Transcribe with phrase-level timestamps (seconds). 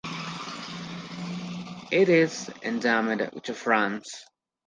[1.91, 4.25] It is endemic to France.